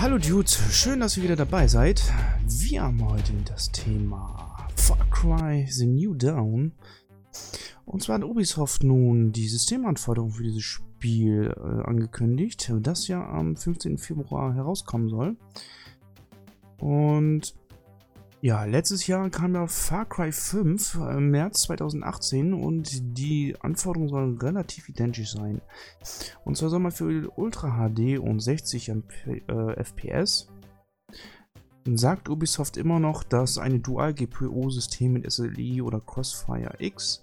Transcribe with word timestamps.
Hallo 0.00 0.16
Dudes, 0.16 0.58
schön, 0.72 1.00
dass 1.00 1.18
ihr 1.18 1.24
wieder 1.24 1.36
dabei 1.36 1.68
seid. 1.68 2.02
Wir 2.46 2.80
haben 2.80 3.06
heute 3.06 3.34
das 3.44 3.70
Thema 3.70 4.66
Far 4.74 4.96
Cry 5.10 5.66
The 5.68 5.84
New 5.84 6.14
Dawn. 6.14 6.72
Und 7.84 8.02
zwar 8.02 8.16
hat 8.16 8.24
Ubisoft 8.24 8.82
nun 8.82 9.30
die 9.32 9.46
Systemanforderungen 9.46 10.32
für 10.32 10.42
dieses 10.42 10.62
Spiel 10.62 11.54
äh, 11.54 11.86
angekündigt, 11.86 12.72
das 12.80 13.08
ja 13.08 13.22
am 13.28 13.56
15. 13.56 13.98
Februar 13.98 14.54
herauskommen 14.54 15.10
soll. 15.10 15.36
Und 16.78 17.54
ja, 18.42 18.64
letztes 18.64 19.06
Jahr 19.06 19.28
kam 19.30 19.54
ja 19.54 19.66
Far 19.66 20.06
Cry 20.06 20.32
5 20.32 20.94
im 20.94 21.02
äh, 21.02 21.20
März 21.20 21.62
2018 21.62 22.54
und 22.54 23.18
die 23.18 23.54
Anforderungen 23.60 24.08
sollen 24.08 24.38
relativ 24.38 24.88
identisch 24.88 25.32
sein. 25.32 25.60
Und 26.44 26.56
zwar 26.56 26.70
soll 26.70 26.80
man 26.80 26.92
für 26.92 27.30
Ultra 27.36 27.88
HD 27.88 28.18
und 28.18 28.40
60 28.40 28.88
MP, 28.88 29.42
äh, 29.46 29.84
FPS 29.84 30.48
sagt 31.84 32.28
Ubisoft 32.28 32.76
immer 32.76 32.98
noch, 32.98 33.24
dass 33.24 33.58
eine 33.58 33.80
Dual-GPU-System 33.80 35.14
mit 35.14 35.30
SLI 35.30 35.82
oder 35.82 36.00
Crossfire 36.00 36.74
X 36.78 37.22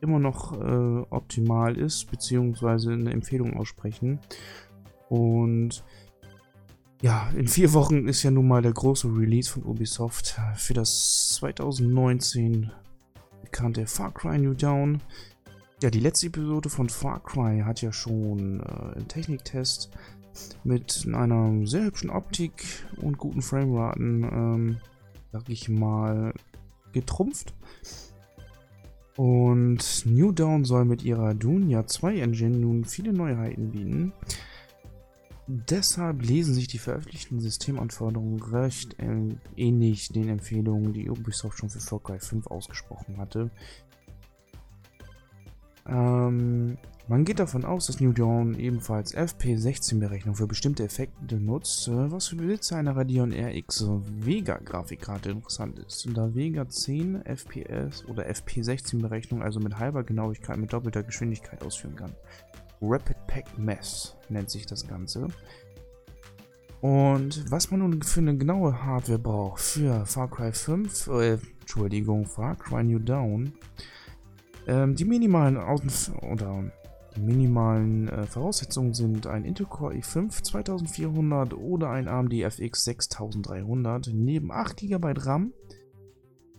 immer 0.00 0.18
noch 0.18 0.52
äh, 0.60 1.06
optimal 1.10 1.76
ist, 1.76 2.10
beziehungsweise 2.10 2.92
eine 2.92 3.12
Empfehlung 3.12 3.56
aussprechen. 3.56 4.18
Und 5.08 5.84
ja, 7.02 7.28
in 7.36 7.48
vier 7.48 7.72
Wochen 7.72 8.06
ist 8.06 8.22
ja 8.22 8.30
nun 8.30 8.46
mal 8.46 8.62
der 8.62 8.72
große 8.72 9.08
Release 9.08 9.50
von 9.50 9.64
Ubisoft 9.64 10.40
für 10.54 10.72
das 10.72 11.30
2019 11.34 12.70
bekannte 13.42 13.86
Far 13.86 14.14
Cry 14.14 14.38
New 14.38 14.54
Dawn. 14.54 15.02
Ja, 15.82 15.90
die 15.90 15.98
letzte 15.98 16.28
Episode 16.28 16.70
von 16.70 16.88
Far 16.88 17.20
Cry 17.20 17.62
hat 17.64 17.82
ja 17.82 17.92
schon 17.92 18.60
äh, 18.60 18.98
im 18.98 19.08
Techniktest 19.08 19.90
mit 20.62 21.06
einer 21.12 21.66
sehr 21.66 21.84
hübschen 21.84 22.08
Optik 22.08 22.64
und 23.00 23.18
guten 23.18 23.42
Frameraten, 23.42 24.22
ähm, 24.22 24.76
sag 25.32 25.48
ich 25.48 25.68
mal, 25.68 26.32
getrumpft. 26.92 27.52
Und 29.16 30.04
New 30.06 30.30
Dawn 30.30 30.64
soll 30.64 30.84
mit 30.84 31.02
ihrer 31.02 31.34
Dunia 31.34 31.84
2 31.84 32.20
Engine 32.20 32.56
nun 32.56 32.84
viele 32.84 33.12
Neuheiten 33.12 33.72
bieten. 33.72 34.12
Deshalb 35.48 36.22
lesen 36.22 36.54
sich 36.54 36.68
die 36.68 36.78
veröffentlichten 36.78 37.40
Systemanforderungen 37.40 38.40
recht 38.40 38.98
äh, 39.00 39.34
ähnlich 39.56 40.08
den 40.08 40.28
Empfehlungen, 40.28 40.92
die 40.92 41.10
Ubisoft 41.10 41.58
schon 41.58 41.68
für 41.68 41.80
Far 41.80 42.00
Cry 42.00 42.20
5 42.20 42.46
ausgesprochen 42.46 43.16
hatte. 43.16 43.50
Ähm, 45.86 46.78
man 47.08 47.24
geht 47.24 47.40
davon 47.40 47.64
aus, 47.64 47.86
dass 47.86 48.00
New 48.00 48.12
Dawn 48.12 48.54
ebenfalls 48.54 49.16
FP16-Berechnung 49.16 50.36
für 50.36 50.46
bestimmte 50.46 50.84
Effekte 50.84 51.36
nutzt, 51.36 51.88
äh, 51.88 52.10
was 52.12 52.28
für 52.28 52.36
Besitzer 52.36 52.76
einer 52.76 52.94
Radeon 52.94 53.32
RX 53.32 53.86
Vega 54.20 54.58
Grafikkarte 54.58 55.30
interessant 55.30 55.80
ist. 55.80 56.08
Da 56.14 56.32
Vega 56.36 56.68
10 56.68 57.26
FPS 57.26 58.04
oder 58.06 58.28
FP16-Berechnung 58.30 59.42
also 59.42 59.58
mit 59.58 59.78
halber 59.78 60.04
Genauigkeit 60.04 60.58
mit 60.58 60.72
doppelter 60.72 61.02
Geschwindigkeit 61.02 61.64
ausführen 61.64 61.96
kann. 61.96 62.14
Rapid 62.82 63.16
Pack 63.26 63.58
Mess 63.58 64.16
nennt 64.28 64.50
sich 64.50 64.66
das 64.66 64.86
Ganze. 64.86 65.28
Und 66.80 67.48
was 67.50 67.70
man 67.70 67.80
nun 67.80 68.02
für 68.02 68.20
eine 68.20 68.36
genaue 68.36 68.84
Hardware 68.84 69.18
braucht 69.18 69.60
für 69.60 70.04
Far 70.04 70.28
Cry 70.28 70.52
5, 70.52 71.06
äh, 71.06 71.38
Entschuldigung, 71.60 72.26
Far 72.26 72.56
Cry 72.56 72.82
New 72.82 72.98
Dawn, 72.98 73.52
ähm, 74.66 74.96
die 74.96 75.04
minimalen 75.04 75.56
Außen 75.56 76.16
oder 76.16 76.64
die 77.16 77.20
minimalen 77.20 78.08
äh, 78.08 78.26
Voraussetzungen 78.26 78.94
sind 78.94 79.26
ein 79.26 79.44
Intel 79.44 79.66
Core 79.66 79.94
i5 79.94 80.42
2400 80.42 81.54
oder 81.54 81.90
ein 81.90 82.08
AMD 82.08 82.32
FX 82.32 82.84
6300 82.84 84.10
neben 84.12 84.50
8 84.50 84.78
GB 84.78 85.12
RAM, 85.18 85.52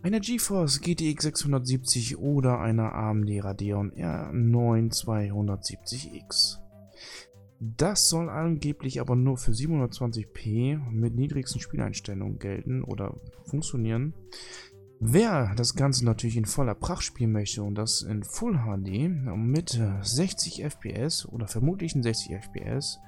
einer 0.03 0.19
GeForce 0.19 0.81
GTX 0.81 1.23
670 1.23 2.17
oder 2.17 2.59
einer 2.59 2.93
AMD 2.93 3.29
Radeon 3.41 3.93
R9 3.93 4.91
270X. 4.91 6.57
Das 7.61 8.09
soll 8.09 8.29
angeblich 8.29 8.99
aber 8.99 9.15
nur 9.15 9.37
für 9.37 9.51
720p 9.51 10.77
mit 10.91 11.15
niedrigsten 11.15 11.61
Spieleinstellungen 11.61 12.37
gelten 12.37 12.83
oder 12.83 13.15
funktionieren. 13.45 14.13
Wer 14.99 15.53
das 15.55 15.73
Ganze 15.73 16.03
natürlich 16.03 16.35
in 16.35 16.45
voller 16.45 16.75
Pracht 16.75 17.03
spielen 17.03 17.31
möchte 17.31 17.63
und 17.63 17.75
das 17.75 18.01
in 18.01 18.23
Full 18.23 18.57
HD 18.57 19.09
mit 19.37 19.81
60 20.01 20.63
FPS 20.63 21.25
oder 21.25 21.47
vermutlich 21.47 21.93
60 21.93 22.35
FPS 22.41 22.99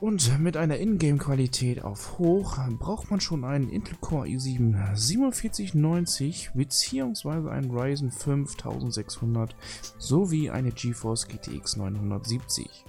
und 0.00 0.38
mit 0.38 0.56
einer 0.56 0.78
Ingame-Qualität 0.78 1.82
auf 1.82 2.18
hoch 2.18 2.58
braucht 2.78 3.10
man 3.10 3.20
schon 3.20 3.44
einen 3.44 3.70
Intel 3.70 3.96
Core 4.00 4.28
i7 4.28 4.94
4790 5.32 6.50
bzw. 6.54 7.48
einen 7.50 7.70
Ryzen 7.70 8.10
5600 8.10 9.56
sowie 9.98 10.50
eine 10.50 10.70
GeForce 10.70 11.28
GTX 11.28 11.76
970 11.76 12.84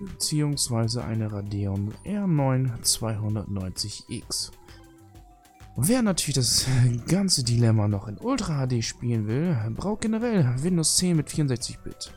bzw. 0.00 1.00
eine 1.00 1.32
Radeon 1.32 1.94
R9 2.04 2.82
290X. 2.82 4.50
Wer 5.76 6.02
natürlich 6.02 6.34
das 6.34 6.66
ganze 7.06 7.44
Dilemma 7.44 7.86
noch 7.86 8.08
in 8.08 8.18
Ultra 8.18 8.66
HD 8.66 8.82
spielen 8.82 9.28
will, 9.28 9.56
braucht 9.76 10.00
generell 10.00 10.56
Windows 10.60 10.96
10 10.96 11.16
mit 11.16 11.28
64-Bit. 11.28 12.12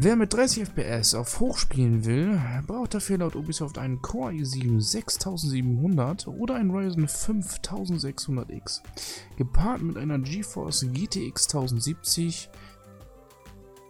Wer 0.00 0.14
mit 0.14 0.32
30 0.32 0.68
FPS 0.68 1.14
auf 1.16 1.40
Hoch 1.40 1.58
spielen 1.58 2.04
will, 2.04 2.40
braucht 2.68 2.94
dafür 2.94 3.18
laut 3.18 3.34
Ubisoft 3.34 3.78
einen 3.78 4.00
Core 4.00 4.30
i7 4.30 4.80
6700 4.80 6.28
oder 6.28 6.54
einen 6.54 6.70
Ryzen 6.70 7.08
5600X, 7.08 8.80
gepaart 9.36 9.82
mit 9.82 9.96
einer 9.96 10.20
GeForce 10.20 10.86
GTX 10.92 11.48
1070 11.48 12.48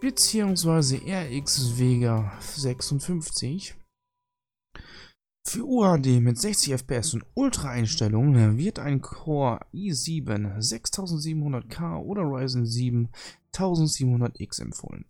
bzw. 0.00 0.96
RX 1.12 1.78
Vega 1.78 2.32
56. 2.40 3.75
Für 5.48 5.64
UHD 5.64 6.20
mit 6.20 6.38
60 6.38 6.75
FPS 6.75 7.14
und 7.14 7.25
Ultra-Einstellungen 7.32 8.59
wird 8.59 8.78
ein 8.78 9.00
Core 9.00 9.60
i7 9.72 10.59
6700K 10.59 12.03
oder 12.03 12.20
Ryzen 12.20 12.66
7 12.66 13.09
1700X 13.54 14.60
empfohlen. 14.60 15.06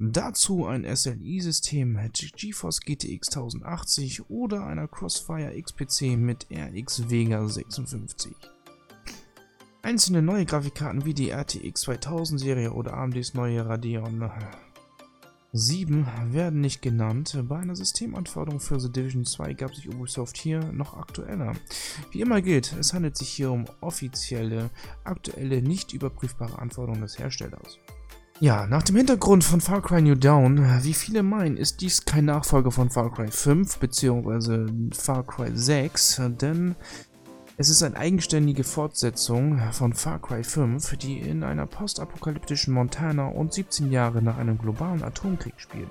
Dazu 0.00 0.66
ein 0.66 0.84
SLI-System 0.84 1.92
mit 1.92 2.32
GeForce 2.36 2.80
GTX 2.80 3.28
1080 3.28 4.28
oder 4.28 4.66
einer 4.66 4.88
Crossfire 4.88 5.54
XPC 5.56 6.16
mit 6.16 6.48
RX 6.50 7.08
Vega 7.08 7.46
56. 7.46 8.34
Einzelne 9.82 10.20
neue 10.20 10.46
Grafikkarten 10.46 11.04
wie 11.04 11.14
die 11.14 11.30
RTX 11.30 11.82
2000 11.82 12.40
Serie 12.40 12.72
oder 12.72 12.94
AMDs 12.94 13.34
neue 13.34 13.64
Radeon 13.64 14.18
7 15.56 16.06
werden 16.30 16.60
nicht 16.60 16.82
genannt. 16.82 17.38
Bei 17.48 17.58
einer 17.58 17.76
Systemanforderung 17.76 18.60
für 18.60 18.78
The 18.78 18.92
Division 18.92 19.24
2 19.24 19.54
gab 19.54 19.74
sich 19.74 19.88
Ubisoft 19.88 20.36
hier 20.36 20.60
noch 20.72 20.96
aktueller. 20.96 21.54
Wie 22.10 22.20
immer 22.20 22.42
gilt, 22.42 22.74
es 22.78 22.92
handelt 22.92 23.16
sich 23.16 23.28
hier 23.28 23.50
um 23.50 23.64
offizielle, 23.80 24.70
aktuelle, 25.04 25.62
nicht 25.62 25.92
überprüfbare 25.92 26.58
Anforderungen 26.58 27.02
des 27.02 27.18
Herstellers. 27.18 27.78
Ja, 28.38 28.66
nach 28.66 28.82
dem 28.82 28.96
Hintergrund 28.96 29.44
von 29.44 29.62
Far 29.62 29.80
Cry 29.80 30.02
New 30.02 30.14
Dawn, 30.14 30.82
wie 30.82 30.92
viele 30.92 31.22
meinen, 31.22 31.56
ist 31.56 31.80
dies 31.80 32.04
kein 32.04 32.26
Nachfolger 32.26 32.70
von 32.70 32.90
Far 32.90 33.10
Cry 33.10 33.28
5 33.28 33.78
bzw. 33.78 34.66
Far 34.94 35.26
Cry 35.26 35.50
6, 35.54 36.20
denn 36.40 36.76
es 37.58 37.70
ist 37.70 37.82
eine 37.82 37.96
eigenständige 37.96 38.64
Fortsetzung 38.64 39.58
von 39.72 39.94
Far 39.94 40.20
Cry 40.20 40.44
5, 40.44 40.98
die 40.98 41.18
in 41.18 41.42
einer 41.42 41.66
postapokalyptischen 41.66 42.74
Montana 42.74 43.28
und 43.28 43.54
17 43.54 43.90
Jahre 43.90 44.20
nach 44.20 44.36
einem 44.36 44.58
globalen 44.58 45.02
Atomkrieg 45.02 45.54
spielt. 45.56 45.88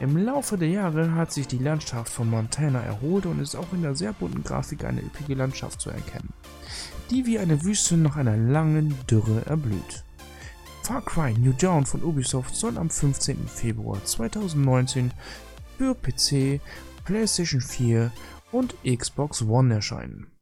Im 0.00 0.16
Laufe 0.16 0.56
der 0.56 0.68
Jahre 0.68 1.14
hat 1.14 1.32
sich 1.32 1.46
die 1.46 1.58
Landschaft 1.58 2.10
von 2.10 2.30
Montana 2.30 2.80
erholt 2.80 3.26
und 3.26 3.40
ist 3.40 3.56
auch 3.56 3.70
in 3.74 3.82
der 3.82 3.94
sehr 3.94 4.14
bunten 4.14 4.42
Grafik 4.42 4.84
eine 4.84 5.02
üppige 5.02 5.34
Landschaft 5.34 5.82
zu 5.82 5.90
erkennen, 5.90 6.32
die 7.10 7.26
wie 7.26 7.38
eine 7.38 7.62
Wüste 7.62 7.98
nach 7.98 8.16
einer 8.16 8.38
langen 8.38 8.96
Dürre 9.10 9.44
erblüht. 9.44 10.04
Far 10.82 11.04
Cry 11.04 11.34
New 11.34 11.52
Dawn 11.52 11.84
von 11.84 12.02
Ubisoft 12.02 12.56
soll 12.56 12.78
am 12.78 12.88
15. 12.88 13.48
Februar 13.48 14.02
2019 14.02 15.12
für 15.76 15.94
PC, 15.94 16.62
PlayStation 17.04 17.60
4 17.60 18.10
und 18.50 18.74
Xbox 18.82 19.42
One 19.42 19.74
erscheinen. 19.74 20.39